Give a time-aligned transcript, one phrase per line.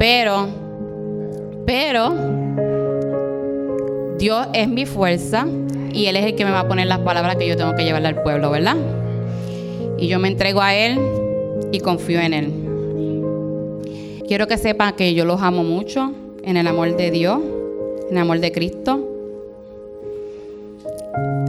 [0.00, 0.48] Pero,
[1.66, 2.14] pero,
[4.18, 5.46] Dios es mi fuerza
[5.92, 7.84] y Él es el que me va a poner las palabras que yo tengo que
[7.84, 8.76] llevarle al pueblo, ¿verdad?
[9.98, 10.98] Y yo me entrego a Él
[11.70, 14.22] y confío en Él.
[14.26, 16.12] Quiero que sepan que yo los amo mucho
[16.44, 17.38] en el amor de Dios,
[18.08, 19.06] en el amor de Cristo.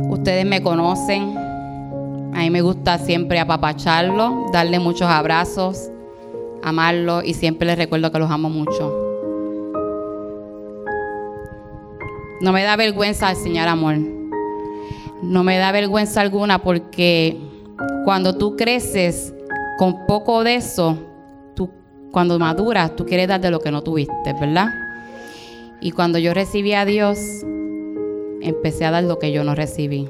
[0.09, 1.37] Ustedes me conocen.
[2.33, 5.90] A mí me gusta siempre apapacharlo, darle muchos abrazos,
[6.63, 9.11] amarlo y siempre les recuerdo que los amo mucho.
[12.41, 13.97] No me da vergüenza enseñar amor.
[15.21, 17.37] No me da vergüenza alguna porque
[18.05, 19.33] cuando tú creces
[19.77, 20.97] con poco de eso,
[21.55, 21.69] tú,
[22.11, 24.69] cuando maduras, tú quieres dar de lo que no tuviste, ¿verdad?
[25.81, 27.19] Y cuando yo recibí a Dios,
[28.41, 30.07] empecé a dar lo que yo no recibí.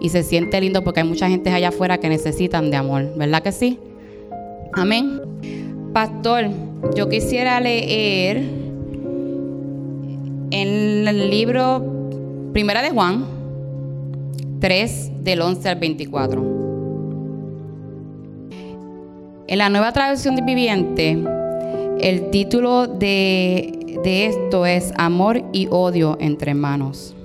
[0.00, 3.42] Y se siente lindo porque hay mucha gente allá afuera que necesitan de amor, ¿verdad
[3.42, 3.78] que sí?
[4.72, 5.20] Amén.
[5.92, 6.48] Pastor,
[6.94, 8.36] yo quisiera leer
[10.50, 11.82] en el libro
[12.52, 13.24] Primera de Juan
[14.60, 16.42] 3 del 11 al 24.
[19.48, 21.18] En la nueva traducción de viviente,
[22.00, 27.16] el título de, de esto es Amor y odio entre hermanos.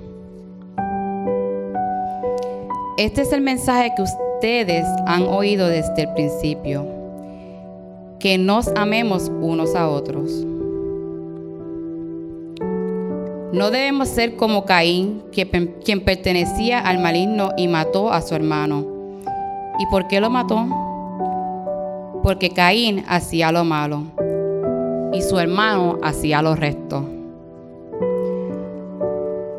[2.98, 6.95] Este es el mensaje que ustedes han oído desde el principio,
[8.18, 10.30] que nos amemos unos a otros.
[13.52, 18.84] No debemos ser como Caín, quien pertenecía al maligno y mató a su hermano.
[19.78, 20.66] ¿Y por qué lo mató?
[22.22, 24.02] Porque Caín hacía lo malo
[25.12, 27.08] y su hermano hacía lo recto.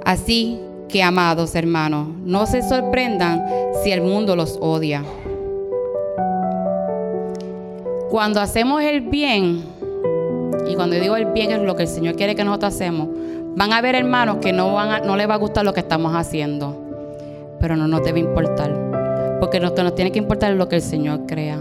[0.06, 3.44] Así que, amados hermanos, no se sorprendan
[3.84, 5.04] si el mundo los odia.
[8.10, 9.64] Cuando hacemos el bien,
[10.70, 13.10] y cuando digo el bien es lo que el Señor quiere que nosotros hacemos,
[13.56, 16.76] van a haber hermanos que no, van les va a gustar lo que estamos haciendo,
[17.60, 20.78] pero no nos debe importar, porque lo que nos tiene que importar es lo que
[20.78, 21.60] el Señor crea.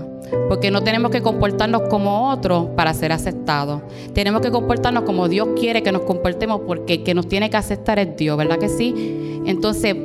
[0.49, 3.83] Porque no tenemos que comportarnos como otros para ser aceptados.
[4.13, 7.57] Tenemos que comportarnos como Dios quiere que nos comportemos porque el que nos tiene que
[7.57, 9.41] aceptar es Dios, ¿verdad que sí?
[9.47, 9.97] Entonces,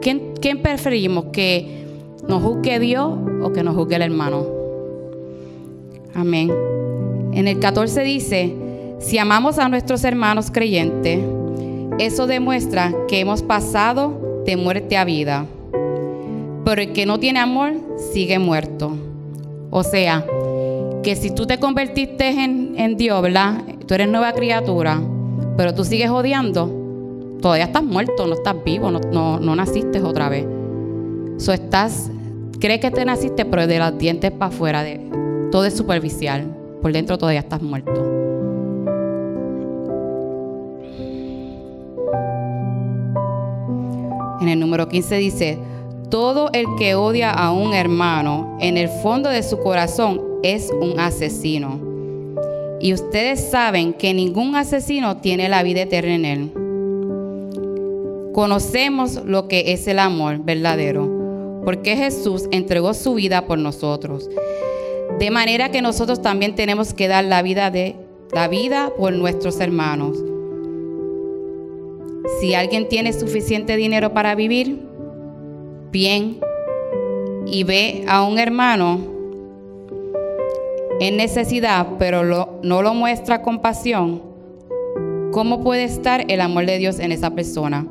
[0.00, 1.26] ¿quién, preferimos?
[1.32, 1.86] ¿Que
[2.28, 3.10] nos juzgue Dios
[3.42, 4.63] o que nos juzgue el hermano?
[6.14, 6.52] Amén.
[7.32, 8.54] En el 14 dice,
[9.00, 11.20] si amamos a nuestros hermanos creyentes,
[11.98, 15.46] eso demuestra que hemos pasado de muerte a vida.
[16.64, 17.74] Pero el que no tiene amor
[18.12, 18.96] sigue muerto.
[19.70, 20.24] O sea,
[21.02, 23.62] que si tú te convertiste en, Dios, ¿verdad?
[23.86, 25.00] Tú eres nueva criatura,
[25.56, 29.00] pero tú sigues odiando, todavía estás muerto, no estás vivo, no,
[29.38, 30.46] no, naciste otra vez.
[31.36, 32.10] So estás,
[32.60, 35.00] crees que te naciste, pero de los dientes para afuera, de,
[35.54, 36.52] todo es superficial.
[36.82, 37.92] Por dentro todavía estás muerto.
[44.40, 45.58] En el número 15 dice,
[46.10, 50.98] todo el que odia a un hermano en el fondo de su corazón es un
[50.98, 51.78] asesino.
[52.80, 56.50] Y ustedes saben que ningún asesino tiene la vida eterna en él.
[58.32, 64.28] Conocemos lo que es el amor verdadero, porque Jesús entregó su vida por nosotros.
[65.18, 67.96] De manera que nosotros también tenemos que dar la vida de
[68.32, 70.18] la vida por nuestros hermanos.
[72.40, 74.80] Si alguien tiene suficiente dinero para vivir,
[75.92, 76.40] bien
[77.46, 78.98] y ve a un hermano
[81.00, 84.22] en necesidad, pero no lo muestra compasión,
[85.30, 87.86] ¿cómo puede estar el amor de Dios en esa persona?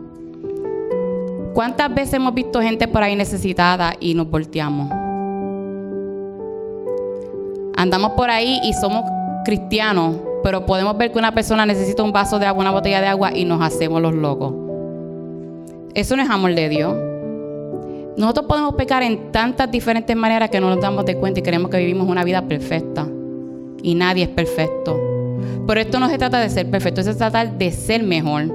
[1.54, 5.03] ¿Cuántas veces hemos visto gente por ahí necesitada y nos volteamos?
[7.84, 9.04] Andamos por ahí y somos
[9.44, 13.08] cristianos, pero podemos ver que una persona necesita un vaso de agua, una botella de
[13.08, 14.54] agua y nos hacemos los locos.
[15.94, 16.96] Eso no es amor de Dios.
[18.16, 21.70] Nosotros podemos pecar en tantas diferentes maneras que no nos damos de cuenta y creemos
[21.70, 23.06] que vivimos una vida perfecta.
[23.82, 24.98] Y nadie es perfecto.
[25.68, 28.46] Pero esto no se trata de ser perfecto, se trata de ser mejor.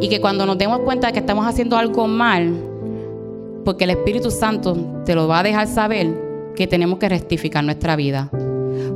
[0.00, 2.52] Y que cuando nos demos cuenta de que estamos haciendo algo mal,
[3.64, 6.26] porque el Espíritu Santo te lo va a dejar saber,
[6.58, 8.28] que tenemos que rectificar nuestra vida.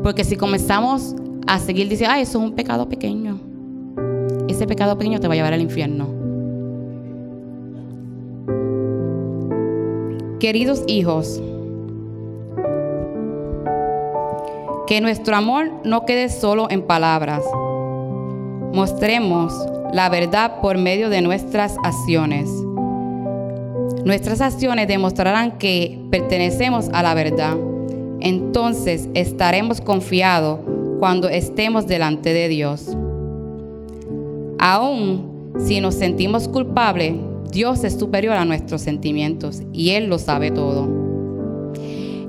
[0.03, 1.15] Porque si comenzamos
[1.47, 3.39] a seguir diciendo, ah, eso es un pecado pequeño,
[4.49, 6.07] ese pecado pequeño te va a llevar al infierno.
[10.39, 11.41] Queridos hijos,
[14.87, 17.45] que nuestro amor no quede solo en palabras.
[18.73, 19.55] Mostremos
[19.93, 22.51] la verdad por medio de nuestras acciones.
[24.05, 27.57] Nuestras acciones demostrarán que pertenecemos a la verdad.
[28.23, 30.61] Entonces estaremos confiados
[31.01, 32.97] cuando estemos delante de Dios.
[34.59, 37.15] Aún si nos sentimos culpables,
[37.51, 40.89] Dios es superior a nuestros sentimientos y Él lo sabe todo.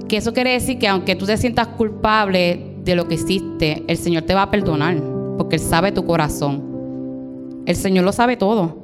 [0.07, 3.97] Que eso quiere decir que aunque tú te sientas culpable de lo que hiciste, el
[3.97, 5.01] Señor te va a perdonar,
[5.37, 7.63] porque Él sabe tu corazón.
[7.65, 8.77] El Señor lo sabe todo.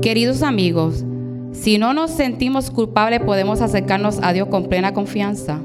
[0.00, 1.04] Queridos amigos,
[1.52, 5.60] si no nos sentimos culpables, podemos acercarnos a Dios con plena confianza.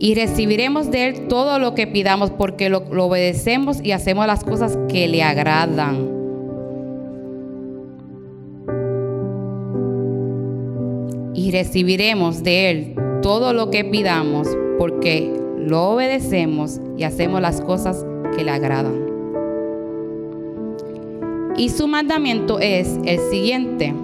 [0.00, 4.78] Y recibiremos de Él todo lo que pidamos porque lo, obedecemos y hacemos las cosas
[4.88, 6.18] que le agradan.
[11.34, 14.48] Y recibiremos de Él todo lo que pidamos
[14.78, 18.04] porque lo obedecemos y hacemos las cosas
[18.36, 19.06] que le agradan.
[21.56, 23.94] Y su mandamiento es el siguiente.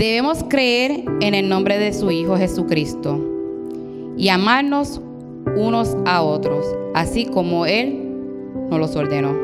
[0.00, 3.20] Debemos creer en el nombre de su Hijo Jesucristo
[4.16, 4.98] y amarnos
[5.58, 6.64] unos a otros,
[6.94, 8.08] así como Él
[8.70, 9.36] nos los ordenó.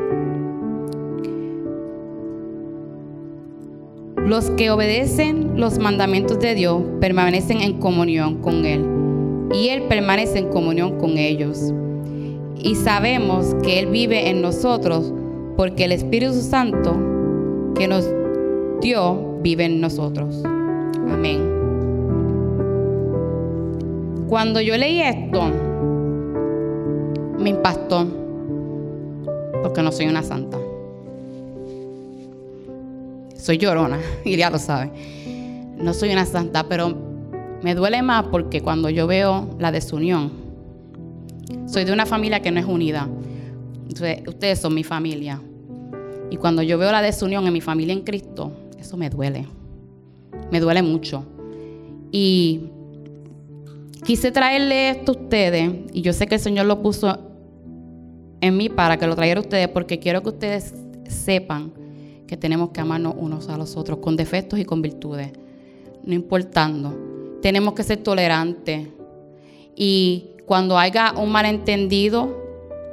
[4.25, 8.83] Los que obedecen los mandamientos de Dios permanecen en comunión con Él
[9.53, 11.71] y Él permanece en comunión con ellos.
[12.57, 15.13] Y sabemos que Él vive en nosotros
[15.55, 16.97] porque el Espíritu Santo
[17.75, 18.09] que nos
[18.81, 20.43] dio vive en nosotros.
[21.09, 21.55] Amén.
[24.27, 25.51] Cuando yo leí esto,
[27.39, 28.05] me impactó,
[29.61, 30.57] porque no soy una santa.
[33.35, 34.91] Soy llorona, y ya lo sabe.
[35.77, 36.95] No soy una santa, pero
[37.61, 40.31] me duele más porque cuando yo veo la desunión,
[41.65, 43.07] soy de una familia que no es unida
[44.27, 45.41] ustedes son mi familia.
[46.29, 49.47] Y cuando yo veo la desunión en mi familia en Cristo, eso me duele.
[50.51, 51.23] Me duele mucho.
[52.11, 52.69] Y
[54.05, 57.19] quise traerle esto a ustedes, y yo sé que el Señor lo puso
[58.39, 60.73] en mí para que lo traiga a ustedes, porque quiero que ustedes
[61.07, 61.73] sepan
[62.27, 65.31] que tenemos que amarnos unos a los otros, con defectos y con virtudes,
[66.03, 66.93] no importando.
[67.41, 68.87] Tenemos que ser tolerantes.
[69.75, 72.35] Y cuando haya un malentendido,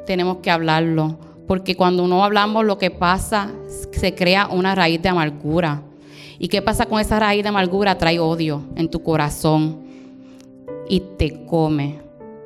[0.07, 1.19] tenemos que hablarlo.
[1.47, 3.53] Porque cuando no hablamos lo que pasa,
[3.93, 5.83] se crea una raíz de amargura.
[6.39, 7.99] ¿Y qué pasa con esa raíz de amargura?
[7.99, 9.81] Trae odio en tu corazón
[10.89, 12.01] y te come.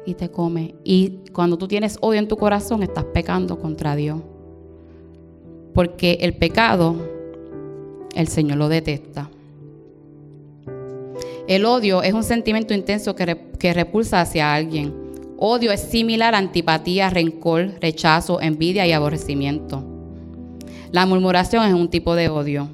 [0.05, 0.75] Y te come.
[0.85, 4.21] Y cuando tú tienes odio en tu corazón, estás pecando contra Dios.
[5.75, 6.97] Porque el pecado,
[8.15, 9.31] el Señor lo detesta.
[11.47, 15.08] El odio es un sentimiento intenso que, que repulsa hacia alguien
[15.41, 19.85] Odio es similar a antipatía, rencor, rechazo, envidia y aborrecimiento.
[20.91, 22.69] La murmuración es un tipo de odio.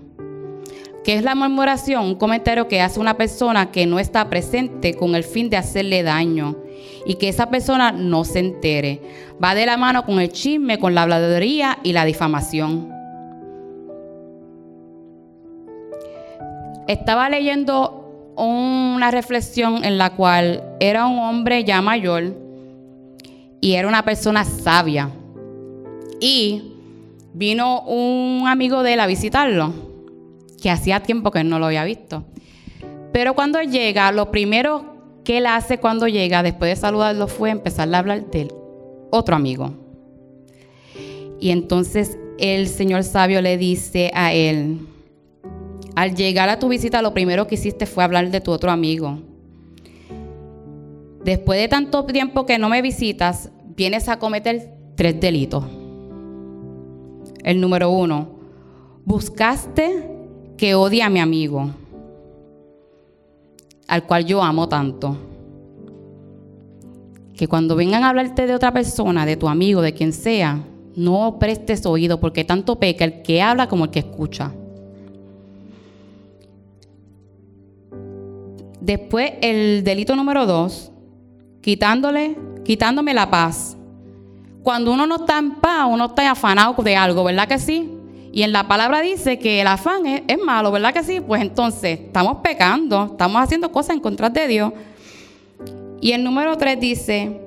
[1.05, 2.07] ¿Qué es la murmuración?
[2.07, 6.03] Un comentario que hace una persona que no está presente con el fin de hacerle
[6.03, 6.57] daño
[7.05, 9.03] y que esa persona no se entere.
[9.43, 12.89] Va de la mano con el chisme, con la habladuría y la difamación.
[16.89, 22.44] Estaba leyendo una reflexión en la cual era un hombre ya mayor
[23.65, 25.11] y era una persona sabia.
[26.21, 26.75] Y
[27.33, 29.73] vino un amigo de él a visitarlo,
[30.61, 32.25] que hacía tiempo que no lo había visto.
[33.11, 37.97] Pero cuando llega, lo primero que él hace cuando llega, después de saludarlo, fue empezarle
[37.97, 38.53] a hablar del
[39.11, 39.73] otro amigo.
[41.41, 44.81] Y entonces el señor sabio le dice a él,
[45.97, 49.21] al llegar a tu visita, lo primero que hiciste fue hablar de tu otro amigo.
[51.25, 55.65] Después de tanto tiempo que no me visitas, vienes a cometer tres delitos.
[57.43, 58.29] El número uno,
[59.05, 60.11] buscaste
[60.57, 61.71] que odie a mi amigo,
[63.89, 65.17] al cual yo amo tanto.
[67.35, 70.65] Que cuando vengan a hablarte de otra persona, de tu amigo, de quien sea,
[70.95, 74.53] no prestes oído, porque tanto peca el que habla como el que escucha.
[78.81, 80.93] Después, el delito número dos,
[81.61, 83.77] quitándole, quitándome la paz.
[84.63, 87.91] Cuando uno no está en paz, uno está afanado de algo, ¿verdad que sí?
[88.33, 91.21] Y en la palabra dice que el afán es, malo, ¿verdad que sí?
[91.21, 94.73] Pues entonces estamos pecando, estamos haciendo cosas en contra de Dios.
[96.01, 97.41] Y el número tres dice,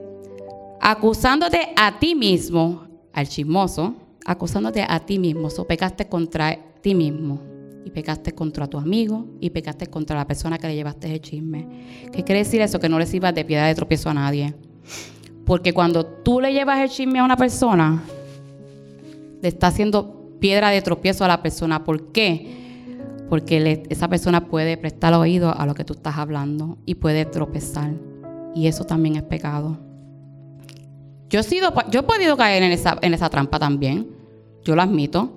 [0.79, 3.95] acusándote a ti mismo, al chismoso,
[4.25, 7.41] acusándote a ti mismo, o pecaste contra ti mismo
[7.83, 11.67] y pecaste contra tu amigo y pecaste contra la persona que le llevaste el chisme.
[12.13, 12.79] ¿Qué quiere decir eso?
[12.79, 14.55] Que no le sirvas de piedad de tropiezo a nadie.
[15.45, 18.03] Porque cuando tú le llevas el chisme a una persona,
[19.41, 21.83] le está haciendo piedra de tropiezo a la persona.
[21.83, 22.55] ¿Por qué?
[23.29, 27.91] Porque esa persona puede prestar oído a lo que tú estás hablando y puede tropezar.
[28.55, 29.77] Y eso también es pecado.
[31.29, 34.07] Yo he, sido, yo he podido caer en esa, en esa trampa también.
[34.63, 35.31] Yo lo admito.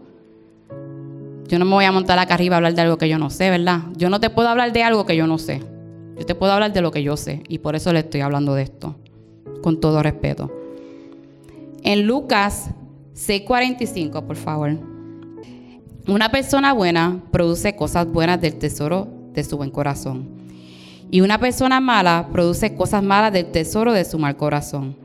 [1.48, 3.28] Yo no me voy a montar acá arriba a hablar de algo que yo no
[3.28, 3.80] sé, ¿verdad?
[3.96, 5.60] Yo no te puedo hablar de algo que yo no sé.
[6.16, 7.42] Yo te puedo hablar de lo que yo sé.
[7.48, 8.94] Y por eso le estoy hablando de esto.
[9.62, 10.50] Con todo respeto.
[11.82, 12.70] En Lucas
[13.14, 14.78] 6:45, por favor.
[16.06, 20.28] Una persona buena produce cosas buenas del tesoro de su buen corazón.
[21.10, 24.96] Y una persona mala produce cosas malas del tesoro de su mal corazón.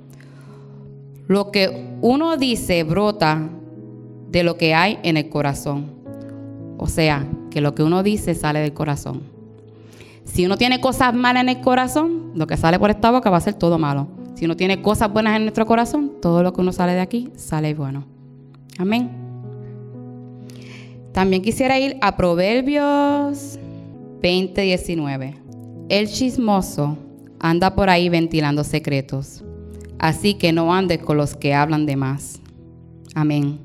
[1.27, 3.49] Lo que uno dice brota
[4.29, 5.91] de lo que hay en el corazón.
[6.77, 9.21] O sea, que lo que uno dice sale del corazón.
[10.25, 13.37] Si uno tiene cosas malas en el corazón, lo que sale por esta boca va
[13.37, 14.07] a ser todo malo.
[14.35, 17.29] Si uno tiene cosas buenas en nuestro corazón, todo lo que uno sale de aquí
[17.35, 18.05] sale bueno.
[18.77, 19.09] Amén.
[21.13, 23.57] También quisiera ir a Proverbios
[24.21, 25.35] 20:19.
[25.87, 26.97] El chismoso
[27.39, 29.41] anda por ahí ventilando secretos,
[29.97, 32.41] así que no andes con los que hablan de más.
[33.13, 33.59] Amén.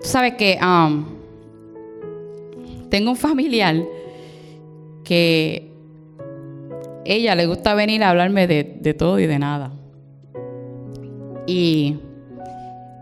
[0.00, 1.04] Tú sabes que um,
[2.88, 3.84] tengo un familiar
[5.04, 5.67] que
[7.08, 9.72] ella le gusta venir a hablarme de, todo y de nada.
[11.46, 11.96] Y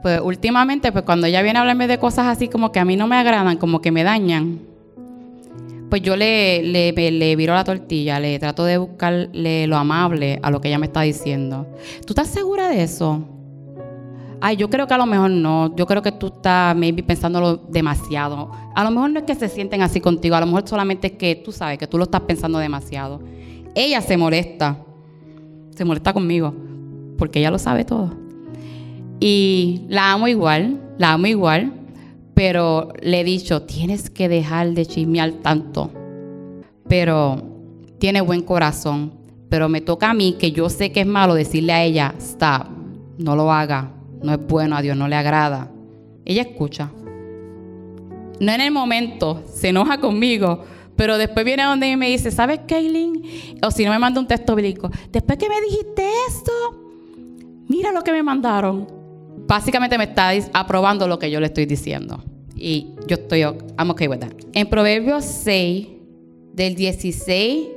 [0.02, 2.96] pues últimamente, pues cuando ella viene a hablarme de cosas así como que a mí
[2.96, 4.60] no me agradan, como que me dañan,
[5.90, 10.50] pues yo le, le, le viro la tortilla, le trato de buscarle lo amable a
[10.50, 11.66] lo que ella me está diciendo.
[12.06, 13.24] ¿Tú estás segura de eso?
[14.40, 15.74] Ay, yo creo que a lo mejor no.
[15.74, 18.50] Yo creo que tú estás maybe pensándolo demasiado.
[18.74, 21.12] A lo mejor no es que se sienten así contigo, a lo mejor solamente es
[21.14, 23.20] que tú sabes que tú lo estás pensando demasiado.
[23.76, 24.78] Ella se molesta.
[25.76, 26.54] Se molesta conmigo,
[27.18, 28.10] porque ella lo sabe todo.
[29.20, 31.74] Y la amo igual, la amo igual,
[32.32, 35.90] pero le he dicho, tienes que dejar de chismear tanto.
[36.88, 37.42] Pero
[37.98, 39.12] tiene buen corazón.
[39.50, 42.68] Pero me toca a mí, que yo sé que es malo, decirle a ella, stop,
[43.18, 43.92] no lo haga,
[44.22, 45.70] no es bueno, a Dios no le agrada.
[46.24, 46.90] Ella escucha.
[48.40, 50.64] No en el momento, se enoja conmigo,
[50.96, 53.58] pero después viene a donde me dice, ¿sabes, Kaylin?
[53.62, 56.52] O si no me manda un texto bíblico, después que me dijiste esto,
[57.68, 58.96] mira lo que me mandaron
[59.46, 62.22] básicamente me está aprobando lo que yo le estoy diciendo.
[62.54, 64.32] Y yo estoy, I'm okay with that.
[64.54, 65.88] En Proverbios 6,
[66.54, 67.68] del 16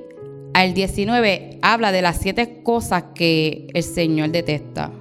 [0.54, 4.92] al 19, habla de las siete cosas que el Señor detesta.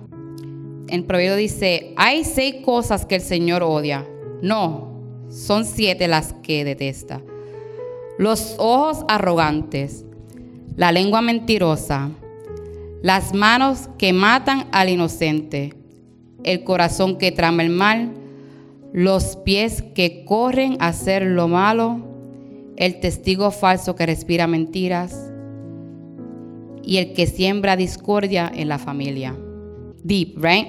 [0.89, 4.07] En Proverbio dice, hay seis cosas que el Señor odia.
[4.43, 7.23] No, son siete las que detesta.
[8.19, 10.05] Los ojos arrogantes,
[10.77, 12.11] la lengua mentirosa,
[13.03, 15.75] las manos que matan al inocente,
[16.43, 18.11] el corazón que trama el mal,
[18.93, 22.01] los pies que corren a hacer lo malo,
[22.77, 25.31] el testigo falso que respira mentiras
[26.83, 29.37] y el que siembra discordia en la familia.
[30.03, 30.67] Deep, right?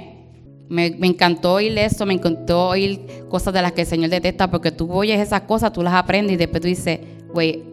[0.69, 4.71] Me, encantó oír eso, me encantó oír cosas de las que el Señor detesta, porque
[4.71, 6.99] tú oyes esas cosas, tú las aprendes y después tú dices,
[7.33, 7.63] güey,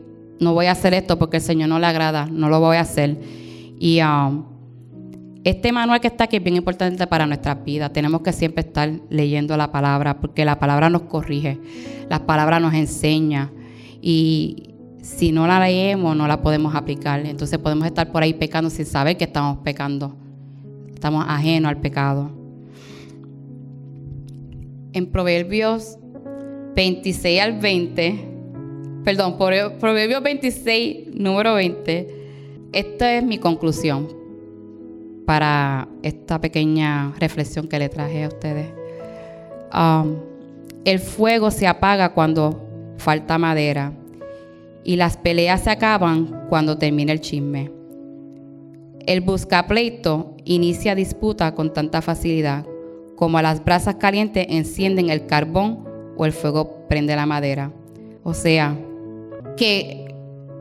[0.41, 2.81] no voy a hacer esto porque el Señor no le agrada, no lo voy a
[2.81, 3.17] hacer.
[3.79, 4.45] Y um,
[5.45, 7.93] este manual que está aquí es bien importante para nuestras vidas.
[7.93, 11.59] Tenemos que siempre estar leyendo la palabra porque la palabra nos corrige,
[12.09, 13.51] la palabra nos enseña
[14.03, 17.25] y si no la leemos no la podemos aplicar.
[17.25, 20.17] Entonces podemos estar por ahí pecando sin saber que estamos pecando.
[20.93, 22.33] Estamos ajenos al pecado.
[24.93, 25.99] En Proverbios
[26.75, 28.36] 26 al 20,
[29.07, 32.09] perdón, Proverbios 26, número 20,
[32.73, 34.09] esta es mi conclusión
[35.25, 38.67] para esta pequeña reflexión que le traje a ustedes.
[39.73, 40.17] Um,
[40.85, 42.61] el fuego se apaga cuando
[42.99, 43.93] falta madera
[44.83, 47.71] y las peleas se acaban cuando termina el chisme.
[49.07, 52.67] El buscapleito inicia disputa con tanta facilidad
[53.15, 55.85] como las brasas calientes encienden el carbón
[56.17, 57.71] o el fuego prende la madera.
[58.25, 58.77] O sea,
[59.57, 60.15] que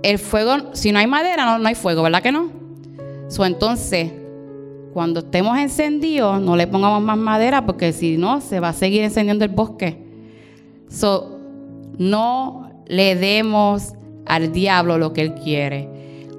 [0.04, 2.50] el fuego, si no hay madera, no, hay fuego, ¿verdad que no?
[3.28, 4.12] So, entonces,
[4.94, 9.04] cuando estemos encendidos, no le pongamos más madera porque si no, se va a seguir
[9.04, 9.98] encendiendo el bosque.
[10.90, 11.40] So,
[11.98, 13.94] no le demos
[14.26, 15.90] al diablo lo que él quiere.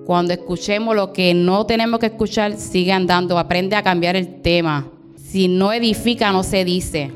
[0.06, 3.38] Cuando escuchemos lo que no tenemos que escuchar, sigue andando.
[3.38, 4.86] Aprende a cambiar el tema.
[5.16, 7.10] Si no edifica, no se dice.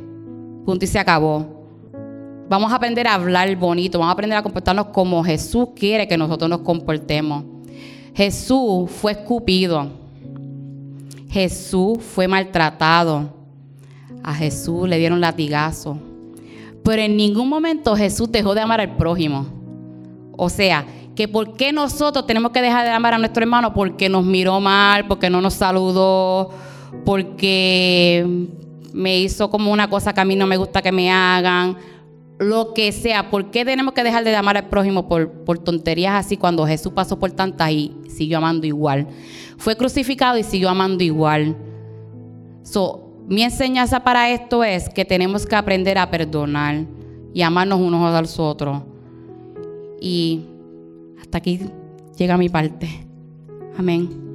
[0.65, 1.60] Punto y se acabó.
[2.51, 4.01] Vamos a aprender a hablar bonito.
[4.01, 7.45] Vamos a aprender a comportarnos como Jesús quiere que nosotros nos comportemos.
[8.13, 9.89] Jesús fue escupido.
[11.31, 13.33] Jesús fue maltratado.
[14.25, 15.97] A Jesús le dieron latigazo.
[16.83, 19.47] Pero en ningún momento Jesús dejó de amar al prójimo.
[20.37, 24.09] O sea, que por qué nosotros tenemos que dejar de amar a nuestro hermano porque
[24.09, 26.51] nos miró mal, porque no nos saludó,
[27.05, 28.49] porque
[28.93, 31.77] me hizo como una cosa que a mí no me gusta que me hagan,
[32.41, 33.31] lo que sea.
[33.31, 36.93] ¿Por qué tenemos que dejar de amar al prójimo por, por tonterías así cuando Jesús
[36.93, 39.07] pasó por tantas y siguió amando igual?
[39.59, 41.55] Fue crucificado y siguió amando igual.
[42.63, 46.87] So, mi enseñanza para esto es que tenemos que aprender a perdonar
[47.35, 48.83] y amarnos unos a los otros.
[50.01, 50.47] Y
[51.21, 51.61] hasta aquí
[52.17, 53.07] llega mi parte.
[53.79, 54.30] Amén.